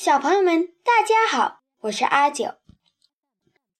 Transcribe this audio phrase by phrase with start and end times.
[0.00, 2.54] 小朋友们，大家好，我是阿九。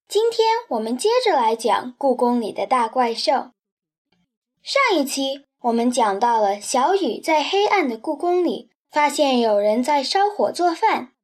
[0.09, 3.53] 今天我们接着来讲故宫里的大怪兽。
[4.61, 11.15] 上一期我们讲到了小雨在黑暗的故宫里发现有人在烧火做饭，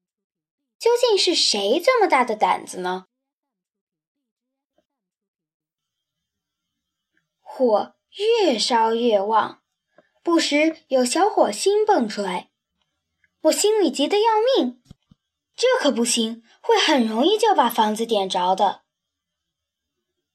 [0.79, 3.07] 究竟是谁这么大的胆子呢？
[7.41, 7.97] 火
[8.43, 9.61] 越烧越旺，
[10.23, 12.53] 不时有小火星蹦出来，
[13.41, 14.27] 我心里急得要
[14.57, 14.81] 命。
[15.57, 18.83] 这可不行，会很容易就把房子点着的。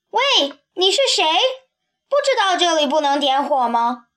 [0.09, 0.21] 喂，
[0.73, 1.23] 你是谁？
[2.07, 4.07] 不知道这里不能点火吗？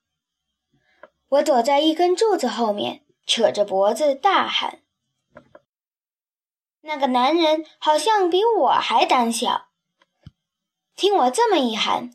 [1.29, 4.83] 我躲在一根柱子后面，扯着脖子大喊。
[6.83, 9.69] 那个男人好像比我还胆小，
[10.95, 12.11] 听我这么一喊，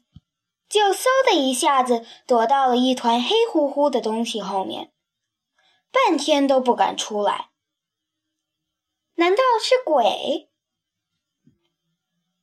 [0.70, 4.92] 就嗖的一下子躲到了一团黑乎乎的东西后面，
[5.92, 7.50] 半天都不敢出来。
[9.18, 10.50] 难道是鬼？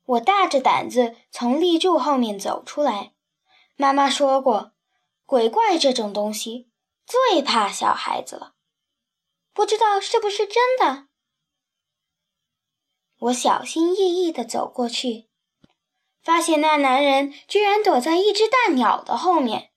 [0.05, 3.15] 我大着胆子从立柱后面走出来。
[3.77, 4.73] 妈妈说过，
[5.25, 6.69] 鬼怪这种东西
[7.07, 8.55] 最怕小孩子了。
[9.53, 11.07] 不知道是不是真的？
[13.21, 15.29] 我小心翼翼地走过去，
[16.23, 19.71] 发现那男人居然躲在一只大鸟的后面。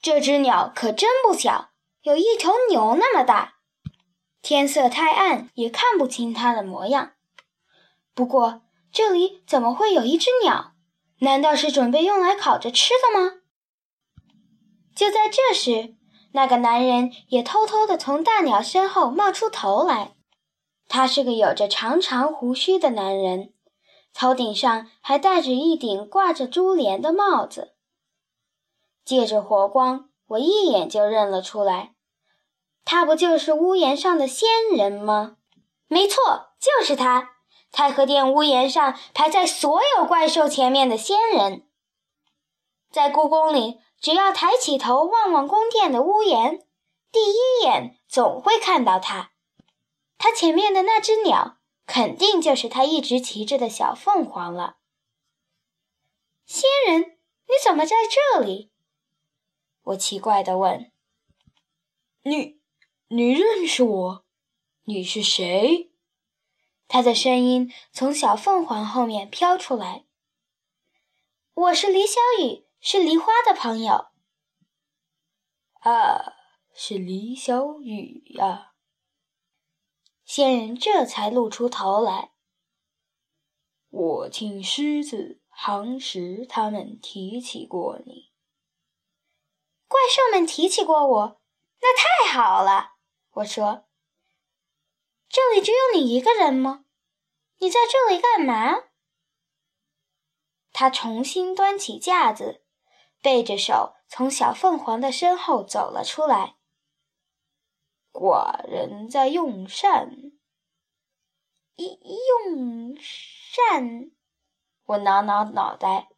[0.00, 3.55] 这只鸟可真不小，有一头牛那么大。
[4.48, 7.14] 天色太暗，也看不清它的模样。
[8.14, 10.74] 不过，这里怎么会有一只鸟？
[11.18, 13.40] 难道是准备用来烤着吃的吗？
[14.94, 15.96] 就在这时，
[16.30, 20.14] 那个男人也偷偷地从大鸟身后冒出头来。
[20.86, 23.52] 他是个有着长长胡须的男人，
[24.14, 27.74] 头顶上还戴着一顶挂着珠帘的帽子。
[29.04, 31.95] 借着火光，我一眼就认了出来。
[32.86, 35.38] 他不就是屋檐上的仙人吗？
[35.88, 37.32] 没错，就是他，
[37.72, 41.68] 太和殿屋檐上排在所有怪兽前面的仙人。
[42.88, 46.64] 在故宫里，只要抬起头望望宫殿的屋檐，
[47.10, 49.32] 第一眼总会看到他。
[50.16, 54.76] 他前面的那只鸟，肯定就是他一直骑着的小凤凰了。
[56.46, 58.70] 仙人，你怎么在这里？
[59.82, 60.92] 我奇怪地问。
[62.22, 62.55] 你。
[63.08, 64.24] 你认识我？
[64.82, 65.92] 你是谁？
[66.88, 70.06] 他的声音从小凤凰后面飘出来。
[71.54, 74.08] 我是李小雨，是梨花的朋友。
[75.82, 76.32] 啊，
[76.74, 78.72] 是李小雨呀！
[80.24, 82.32] 仙人这才露出头来。
[83.88, 88.32] 我听狮子、行石他们提起过你。
[89.86, 91.40] 怪兽们提起过我，
[91.80, 92.95] 那太好了。
[93.36, 93.86] 我说
[95.28, 96.86] ：“这里只有你一个人吗？
[97.58, 98.84] 你在这里干嘛？”
[100.72, 102.64] 他重新端起架子，
[103.20, 106.56] 背着手从小凤凰的身后走了出来。
[108.10, 110.10] 寡人在用膳。
[111.76, 114.12] 用膳？
[114.84, 116.08] 我挠挠脑袋。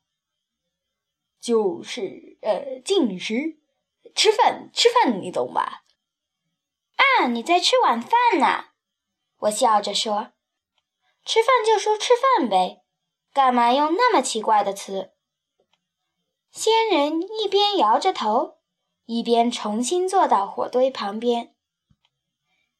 [1.40, 3.60] 就是呃，进食，
[4.14, 5.84] 吃饭，吃饭，你懂吧？
[6.98, 8.66] 啊，你在吃晚饭呢？
[9.38, 10.32] 我笑着说
[11.24, 12.82] ：“吃饭就说吃饭呗，
[13.32, 15.12] 干嘛用那么奇怪的词？”
[16.50, 18.58] 仙人一边摇着头，
[19.04, 21.54] 一边重新坐到火堆旁边，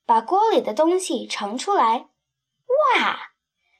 [0.04, 2.08] 把锅里的东西盛出来。
[2.96, 3.30] 哇，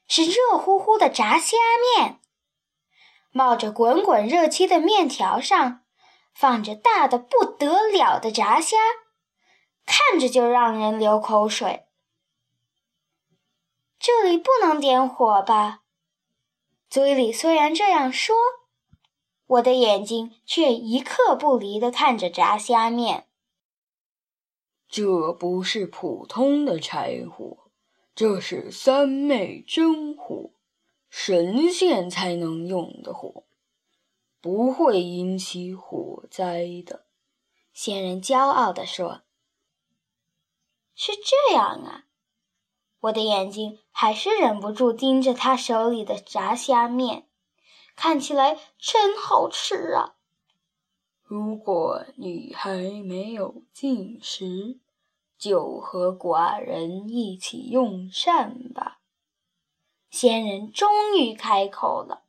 [0.06, 1.56] 是热乎乎的炸虾
[1.97, 2.20] 面，
[3.32, 5.84] 冒着滚滚热气的面条上
[6.32, 8.76] 放着大的不得了的炸虾。
[9.91, 11.87] 看着就让人流口水。
[13.99, 15.81] 这里不能点火吧？
[16.91, 18.37] 嘴里虽然这样说，
[19.47, 23.26] 我的眼睛却一刻不离地看着炸虾面。
[24.91, 27.70] 这不是普通的柴火，
[28.14, 30.50] 这是三昧真火，
[31.08, 33.44] 神仙才能用的火，
[34.43, 37.06] 不会引起火灾的。
[37.73, 39.23] 仙人骄傲地说。
[41.00, 42.06] 是这样啊，
[42.98, 47.28] 我的眼睛还是忍不住盯着他手里的炸虾面，
[47.94, 50.16] 看起来真好吃啊。
[51.22, 54.80] 如果你还没有进食，
[55.38, 58.98] 就和寡人一起用膳吧。
[60.10, 62.24] 仙人终于开口了，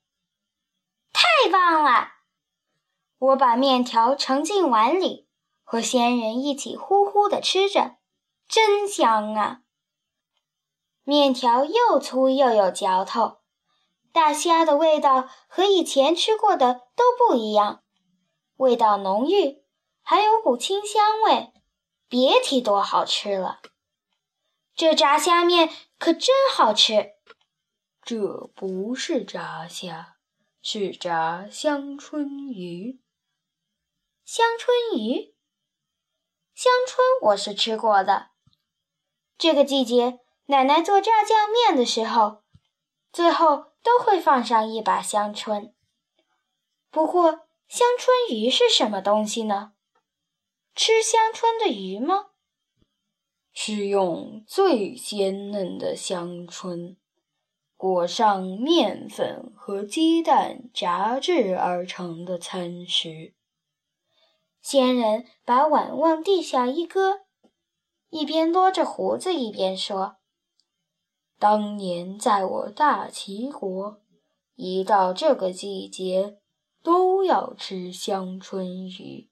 [1.11, 2.11] 太棒了！
[3.17, 5.27] 我把面条盛进碗里，
[5.63, 7.95] 和仙人一起呼呼地吃着。
[8.49, 9.61] 真香啊！
[11.03, 13.41] 面条又粗又有嚼头。
[14.11, 17.83] 大虾的味道和以前吃过的都不一样，
[18.55, 19.63] 味道浓郁，
[20.01, 21.53] 还有股清香味，
[22.07, 23.61] 别提多好吃了。
[24.73, 25.69] 这炸虾面
[25.99, 27.11] 可真好吃。
[28.01, 30.15] 这不是炸虾，
[30.63, 32.99] 是炸香椿鱼。
[34.25, 35.35] 香椿鱼，
[36.55, 36.97] 香椿
[37.29, 38.31] 我是吃过的。
[39.39, 42.43] 这个季节，奶奶做炸酱面的时候，
[43.11, 43.69] 最后。
[43.81, 45.73] 都会放上一把香椿。
[46.91, 49.71] 不过，香椿鱼是什么东西呢？
[50.75, 52.31] 吃香椿的鱼吗？
[53.53, 56.97] 是用最鲜嫩的香椿
[57.77, 63.33] 裹上面粉和鸡蛋炸制而成的餐食。
[64.61, 67.21] 仙人把碗往地下一搁，
[68.09, 70.17] 一边拨着胡子一边说。
[71.37, 74.01] 当年在我大齐国，
[74.55, 76.39] 一到这个季节，
[76.83, 79.29] 都要吃香椿鱼，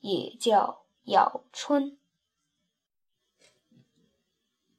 [0.00, 1.98] 也叫咬春。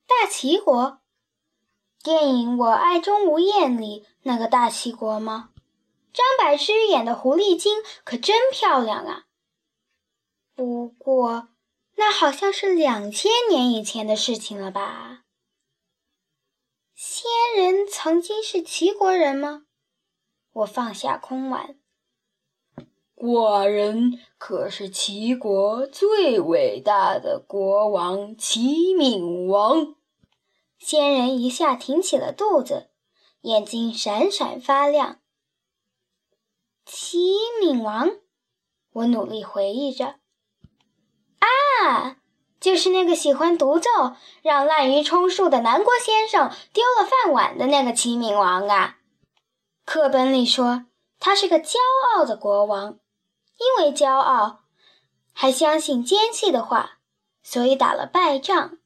[0.06, 1.00] 大齐国，
[2.04, 5.52] 电影《我爱钟无艳》里那个大齐国吗？
[6.14, 9.26] 张柏芝演的狐狸精可真漂亮啊！
[10.54, 11.50] 不过，
[11.96, 15.24] 那好像是两千年以前的事情了吧？
[16.94, 17.26] 仙
[17.58, 19.66] 人曾经是齐国人吗？
[20.52, 21.78] 我放下空碗。
[23.16, 29.96] 寡人可是齐国最伟大的国王齐闵王。
[30.78, 32.90] 仙人一下挺起了肚子，
[33.42, 35.22] 眼睛闪闪发亮。
[36.86, 38.12] 齐闵王，
[38.92, 40.20] 我努力回忆着。
[41.46, 42.18] 啊！
[42.60, 43.90] 就是那个喜欢独奏、
[44.42, 48.98] 让滥竽充数的南郭先生丢了饭碗的那个齐闵王啊！
[49.86, 50.86] 课本里说
[51.20, 51.76] 他是个骄
[52.16, 52.98] 傲的国王，
[53.58, 54.62] 因为骄傲，
[55.32, 56.98] 还相信奸细的话，
[57.44, 58.80] 所以打了败仗。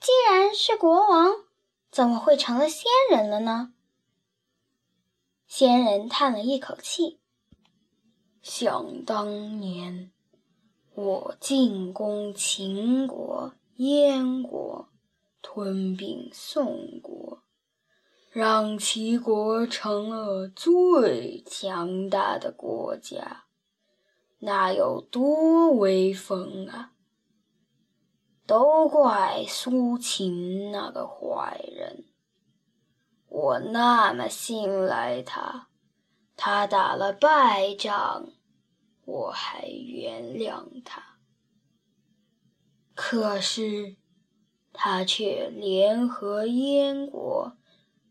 [0.00, 1.44] 既然是国王，
[1.90, 3.72] 怎么会成了仙人了呢？
[5.46, 7.20] 仙人叹了一口气，
[8.42, 10.12] 想当年。
[11.00, 14.88] 我进攻秦国、燕国，
[15.40, 17.44] 吞并宋国，
[18.32, 23.44] 让齐国成了最强大的国家，
[24.40, 26.90] 那有多威风啊！
[28.44, 32.06] 都怪苏秦那个坏人，
[33.28, 35.68] 我那么信赖他，
[36.34, 38.30] 他打了败仗。
[39.10, 41.16] 我还原谅他，
[42.94, 43.96] 可是
[44.70, 47.56] 他却联合燕国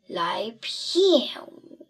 [0.07, 1.85] 来骗我，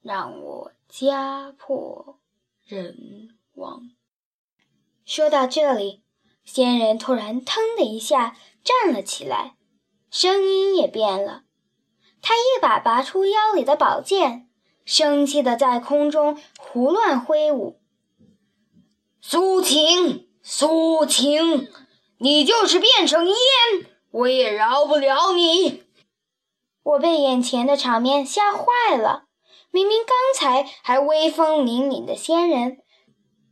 [0.00, 2.20] 让我家破
[2.62, 3.90] 人亡。
[5.04, 6.04] 说到这里，
[6.44, 9.56] 仙人突然腾的一下站了起来，
[10.12, 11.42] 声音也变了。
[12.22, 14.47] 他一把拔出腰里的宝剑。
[14.88, 17.78] 生气的在空中胡乱挥舞。
[19.20, 21.70] 苏秦，苏秦，
[22.16, 23.36] 你就是变成烟，
[24.10, 25.84] 我也饶不了你！
[26.82, 29.24] 我被眼前的场面吓坏了。
[29.70, 32.78] 明明刚才还威风凛凛的仙人，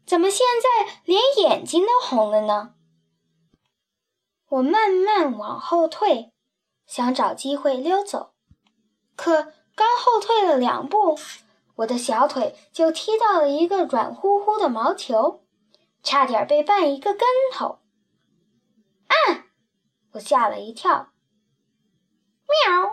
[0.07, 2.71] 怎么现在连眼睛都红了呢？
[4.49, 6.33] 我慢慢往后退，
[6.87, 8.33] 想找机会溜走，
[9.15, 9.53] 可……
[9.77, 11.17] 刚后退了两步，
[11.77, 15.45] 我的小腿就踢到了一个软乎乎的毛球，
[16.03, 17.79] 差点被绊一个跟头。
[19.07, 19.45] 啊！
[20.13, 21.13] 我吓了一跳。
[22.49, 22.87] 喵！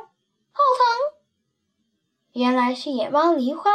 [0.52, 1.24] 好疼！
[2.34, 3.72] 原来是野猫梨花，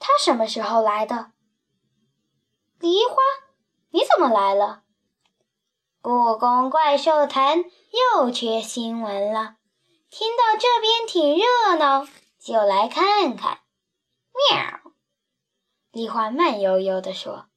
[0.00, 1.30] 它什么时候来的？
[2.80, 3.14] 梨花，
[3.90, 4.82] 你怎么来了？
[6.00, 7.64] 故宫怪兽坛
[8.14, 9.57] 又缺新闻了。
[10.10, 12.06] 听到这边挺热闹，
[12.38, 13.60] 就来看看。
[14.50, 14.92] 喵！
[15.90, 17.48] 梨花慢悠悠地说：“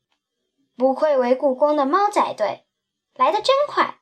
[0.75, 2.65] 不愧为故宫的猫仔队，
[3.13, 4.01] 来得真快。”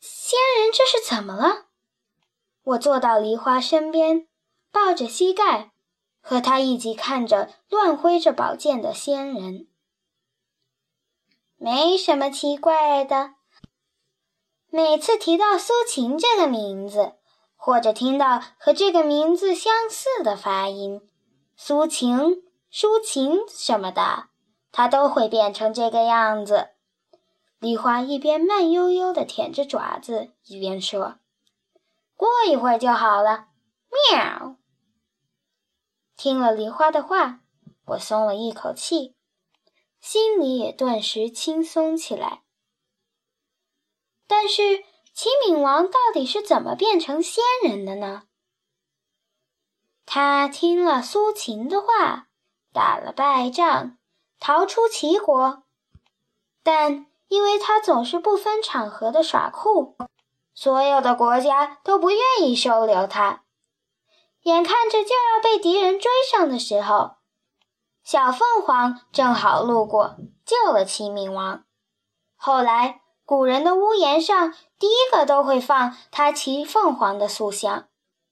[0.00, 1.66] 仙人这是怎么了？
[2.62, 4.28] 我坐到梨花身边，
[4.70, 5.72] 抱着膝盖，
[6.20, 9.66] 和他一起看着乱挥着宝剑的仙人。
[11.56, 13.34] 没什么奇怪的。
[14.70, 17.17] 每次提到苏秦这个名字。
[17.60, 21.02] 或者听到和这个名字相似的发音，
[21.56, 24.28] 苏秦、抒情什么的，
[24.70, 26.70] 他都会变成这个样子。
[27.58, 31.18] 梨花一边慢悠悠地舔着爪子，一边说
[32.14, 33.48] ：“过一会儿就好了。”
[34.12, 34.56] 喵。
[36.16, 37.40] 听了梨花的话，
[37.86, 39.16] 我松了一口气，
[40.00, 42.44] 心里也顿时轻松起来。
[44.28, 44.84] 但是，
[45.18, 48.22] 齐闵王到底是怎么变成仙人的呢？
[50.06, 52.28] 他听了苏秦的话，
[52.72, 53.98] 打了败仗，
[54.38, 55.64] 逃出齐国，
[56.62, 59.96] 但因为他总是不分场合的耍酷，
[60.54, 63.42] 所有的国家都不愿意收留他。
[64.42, 67.16] 眼看着就要被敌人追上的时候，
[68.04, 71.64] 小凤凰正好路过，救了齐闵王。
[72.36, 77.90] 后来，古人的屋檐上第一个都会放他骑凤凰的塑像。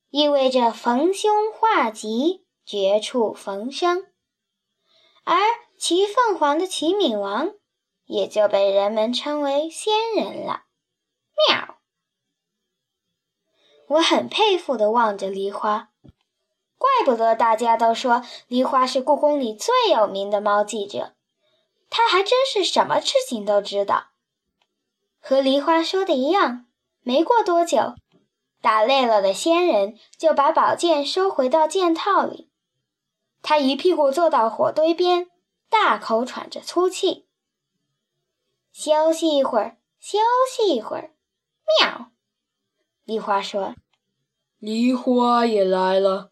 [0.08, 4.06] 意味着逢凶化吉，绝处逢生，
[5.22, 5.36] 而
[5.78, 7.50] 骑凤凰的齐闵王
[8.06, 10.62] 也就被人们称为仙人了。
[11.46, 11.76] 喵！
[13.88, 15.90] 我很佩服地望着梨花，
[16.78, 21.14] 怪不得大家都说梨花是故宫里最有名的猫记者，
[21.90, 24.06] 她还真是什么事情都知道。
[25.28, 26.66] 和梨花说的一样，
[27.02, 27.96] 没过多久。
[28.62, 32.48] 打累了的仙人就把宝剑收回到剑套里，
[33.42, 35.28] 他一屁股坐到火堆边，
[35.68, 37.26] 大口喘着粗气。
[38.70, 41.12] 休息一会儿，休息一会儿。
[41.80, 42.12] 喵！
[43.02, 43.74] 梨花说
[44.60, 46.30] ：“梨花也来了，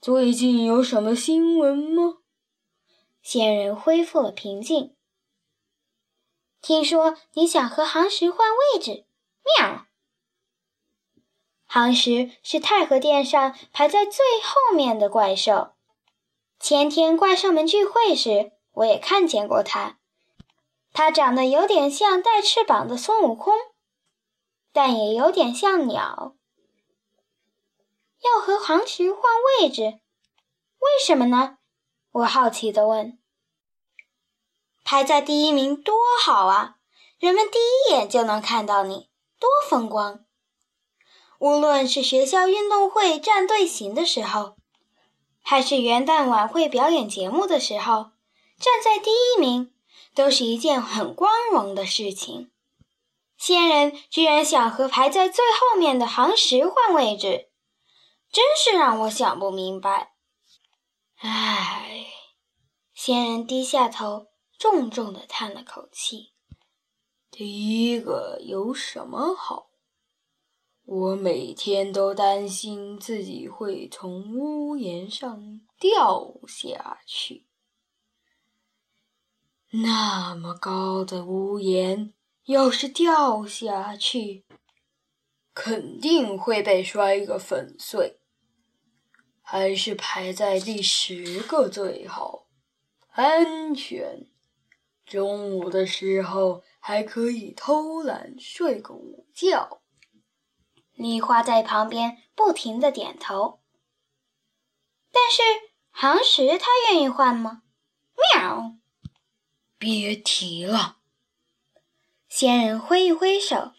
[0.00, 2.18] 最近有什么新闻吗？”
[3.20, 4.94] 仙人恢复了平静。
[6.60, 9.06] 听说你想和杭石换位置。
[9.58, 9.86] 喵！
[11.68, 15.74] 夯石是太和殿上排在最后面的怪兽。
[16.58, 19.98] 前天怪兽们聚会时，我也看见过它。
[20.92, 23.54] 它长得有点像带翅膀的孙悟空，
[24.72, 26.34] 但也有点像鸟。
[28.22, 29.22] 要和夯石换
[29.60, 31.58] 位置，为什么呢？
[32.10, 33.19] 我好奇地问。
[34.90, 36.74] 排在第一名多好啊！
[37.20, 40.24] 人们第一眼就能看到你，多风光。
[41.38, 44.56] 无论是学校运动会站队形的时候，
[45.44, 48.10] 还是元旦晚会表演节目的时候，
[48.58, 49.72] 站在第一名
[50.12, 52.50] 都是一件很光荣的事情。
[53.38, 57.48] 仙人居然想和排在最后面的行石换位置，
[58.32, 60.14] 真是让我想不明白。
[61.20, 62.06] 唉，
[62.92, 64.26] 仙人低下头，
[64.60, 66.34] 重重地叹了口气。
[67.30, 69.70] 第一个有什么好？
[70.84, 77.46] 我每天都担心自己会从屋檐上掉下去。
[79.70, 82.12] 那么高的屋檐，
[82.44, 84.44] 要是掉下去，
[85.54, 88.20] 肯定会被摔个粉碎。
[89.40, 92.46] 还是排在第十个最好，
[93.12, 94.26] 安全。
[95.10, 99.82] 中午的时候还可以偷懒睡个午觉。
[100.94, 103.60] 梨花在旁边不停的点头，
[105.10, 105.42] 但是
[105.90, 107.62] 杭石他愿意换吗？
[108.36, 108.76] 喵！
[109.78, 110.98] 别提了。
[112.28, 113.72] 仙人挥一挥手，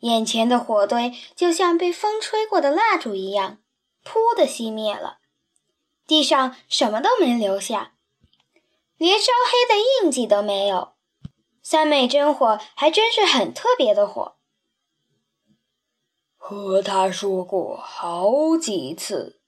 [0.00, 3.58] 眼前的火堆就像被风吹过的蜡烛一样，
[4.02, 5.20] 噗的熄灭了，
[6.08, 7.94] 地上什么都没留下，
[8.96, 10.92] 连烧黑的印记都没有。
[11.62, 14.36] 三昧真火还真是很特别的火。
[16.36, 19.40] 和他说过好几次，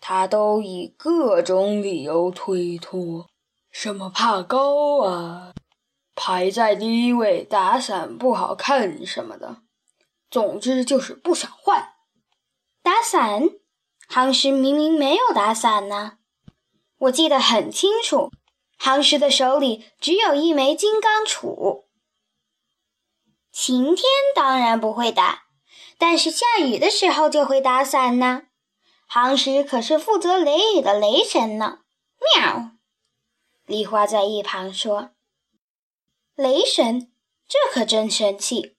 [0.00, 3.28] 他都以各种理由推脱，
[3.70, 5.54] 什么怕高啊，
[6.16, 9.58] 排在第一位打伞不好看什么的，
[10.28, 11.94] 总之就是不想换。
[12.82, 13.48] 打伞，
[14.10, 16.18] 夯石明明没有打伞呢，
[16.98, 18.30] 我记得很清楚，
[18.78, 21.84] 夯石的手里只有一枚金刚杵。
[23.52, 24.04] 晴天
[24.34, 25.44] 当然不会打。
[25.96, 28.42] 但是下雨的时候就会打伞呢。
[29.08, 31.78] 夯石可是负责雷雨的雷神呢。
[32.36, 32.72] 喵！
[33.64, 35.10] 梨花在一旁说
[36.34, 37.12] ：“雷神，
[37.48, 38.76] 这可真神气！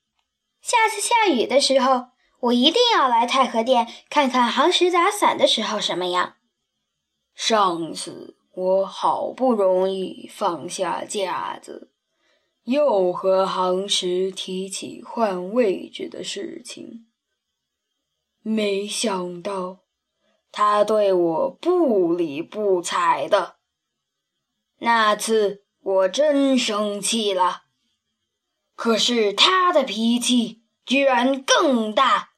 [0.62, 2.08] 下次下雨的时候，
[2.42, 6.36] 我一定要来太和殿看看夯石打伞的时候什么样。”
[7.34, 11.92] 上次我好不容易放下架子，
[12.64, 17.06] 又和夯石提起换位置的事情。
[18.42, 19.80] 没想到，
[20.52, 23.58] 他对我不理不睬的。
[24.78, 27.64] 那次我真生气了。
[28.76, 32.32] 可是他的脾气居然更大，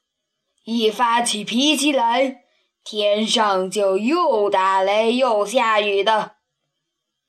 [0.64, 2.44] 一发起脾气来，
[2.90, 6.36] 天上就又打雷又下雨的。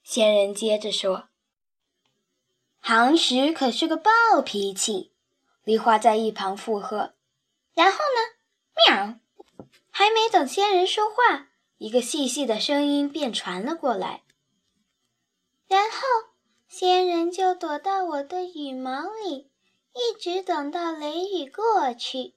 [0.04, 1.28] 仙人接着说
[2.80, 4.10] ：“行石可是个暴
[4.42, 5.12] 脾气。”
[5.66, 7.14] 梨花在一旁附和。
[7.74, 8.88] 然后呢？
[8.88, 9.20] 喵！
[9.90, 14.24] 还没等仙人说话，一个细细的声音便传了过来。
[15.68, 15.98] 然后
[16.70, 19.52] 仙人就躲到我的羽毛里，
[19.92, 22.36] 一直等到雷雨过去。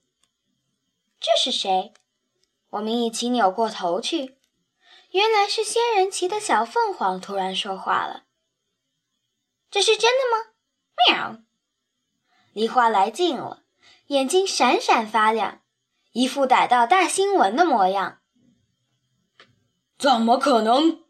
[1.21, 1.95] 这是谁？
[2.73, 4.39] 我们一起扭过头去，
[5.11, 8.23] 原来是仙人骑的小凤凰突然说话了。
[9.71, 10.53] 这是真的吗？
[11.07, 11.43] 喵！
[12.55, 13.65] 梨花来劲了，
[14.07, 15.61] 眼睛闪闪发亮，
[16.13, 18.21] 一副逮到大新闻的模样。
[19.99, 21.03] 怎么可能？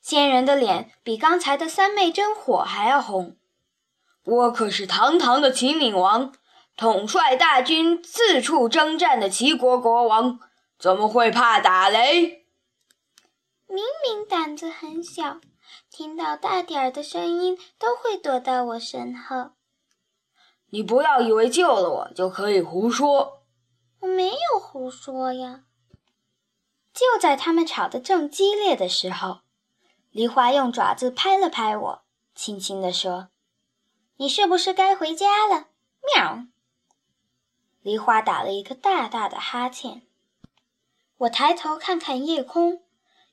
[0.00, 3.36] 仙人的脸比刚才的三昧真火还要红。
[4.22, 6.32] 我可是堂堂的齐闵王，
[6.76, 10.38] 统帅大军四处征战的齐国国王，
[10.80, 12.46] 怎么会怕打雷？
[13.66, 15.38] 明明胆子很小，
[15.90, 19.50] 听到大点儿的声音都会躲到我身后。
[20.70, 23.42] 你不要以为救了我就可以胡说。
[24.00, 25.64] 我没有胡说呀。
[26.94, 29.40] 就在他们吵得正激烈的时候。
[30.10, 32.02] 梨花用爪子拍了拍我，
[32.34, 33.28] 轻轻地说
[34.16, 35.68] ：“你是不是该回家了？”
[36.16, 36.46] 喵。
[37.82, 40.02] 梨花打了一个大大的哈欠。
[41.20, 42.82] 我抬头看看夜空，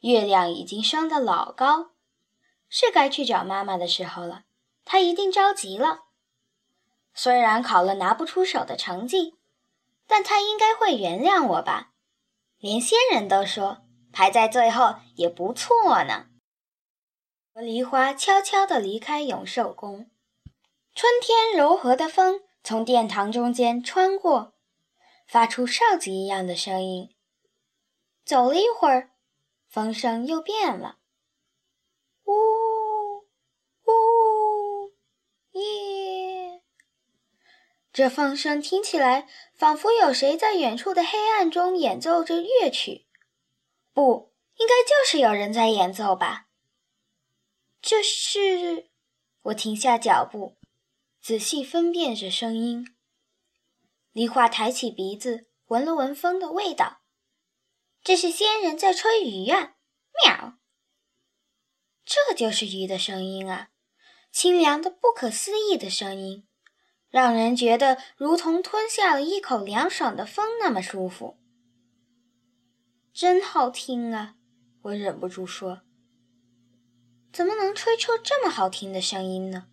[0.01, 1.91] 月亮已经升得老高，
[2.67, 4.43] 是该去找妈妈的时候了。
[4.83, 6.01] 她一定着急了。
[7.13, 9.35] 虽然考了拿不出手的成绩，
[10.05, 11.93] 但她应该会原谅我吧？
[12.57, 16.25] 连仙人都说排在最后也不错呢。
[17.53, 20.11] 梨花悄悄地离开永寿宫，
[20.93, 24.53] 春天柔和的风从殿堂中间穿过，
[25.25, 27.13] 发出哨子一样的声音。
[28.27, 29.11] 走了一会儿，
[29.69, 30.97] 风声又变了，
[32.25, 32.33] 呜
[33.85, 34.91] 呜
[35.53, 36.61] 耶！
[37.93, 43.07] 这风声听起来仿佛有谁在远处的黑暗中演奏着乐曲，
[43.93, 46.47] 不，应该就是有人在演奏吧。
[47.81, 48.89] 这是
[49.43, 50.57] 我停下脚步，
[51.21, 52.93] 仔细分辨着声音。
[54.11, 56.96] 梨花抬起鼻子闻了闻风的味道，
[58.07, 59.75] 这是仙人在吹鱼呀！
[60.23, 60.53] 喵，
[62.05, 63.67] 这就是鱼的声音啊，
[64.31, 66.47] 清凉的、不可思议的声音，
[67.09, 71.37] 让人觉得如同吞下了一口凉爽的风那么舒服。
[73.13, 74.35] 真好听啊！
[74.83, 75.81] 我忍不住说。
[77.33, 79.67] 怎么能吹出这么好听的声音呢？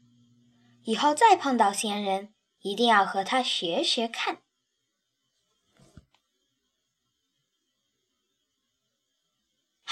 [0.83, 4.43] 以后再碰到仙人，一定要和他学学看。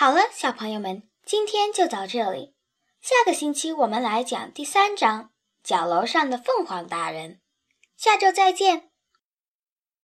[0.02, 2.56] 好了，小朋友们，今天就到这里。
[3.00, 5.26] 下个星期我们来讲第三章
[5.62, 7.34] 《角楼上的凤凰大人》。
[7.96, 8.90] 下周再见。